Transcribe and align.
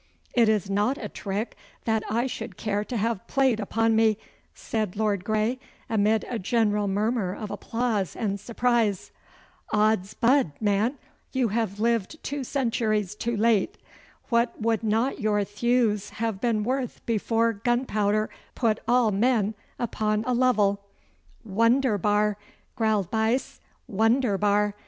'It 0.33 0.49
is 0.49 0.67
not 0.67 0.97
a 0.97 1.07
trick 1.07 1.55
that 1.85 2.01
I 2.09 2.25
should 2.25 2.57
care 2.57 2.83
to 2.85 2.97
have 2.97 3.27
played 3.27 3.59
upon 3.59 3.95
me,' 3.95 4.17
said 4.51 4.95
Lord 4.95 5.23
Grey, 5.23 5.59
amid 5.91 6.25
a 6.27 6.39
general 6.39 6.87
murmur 6.87 7.35
of 7.35 7.51
applause 7.51 8.15
and 8.15 8.39
surprise. 8.39 9.11
'Od's 9.71 10.15
bud, 10.15 10.53
man, 10.59 10.97
you 11.33 11.49
have 11.49 11.79
lived 11.79 12.23
two 12.23 12.43
centuries 12.43 13.13
too 13.13 13.37
late. 13.37 13.77
What 14.29 14.59
would 14.59 14.81
not 14.81 15.19
your 15.19 15.43
thews 15.43 16.09
have 16.09 16.41
been 16.41 16.63
worth 16.63 17.05
before 17.05 17.53
gunpowder 17.53 18.31
put 18.55 18.79
all 18.87 19.11
men 19.11 19.53
upon 19.77 20.23
a 20.25 20.33
level!' 20.33 20.83
'Wunderbar!' 21.45 22.37
growled 22.75 23.11
Buyse, 23.11 23.59
'wunderbar! 23.87 24.73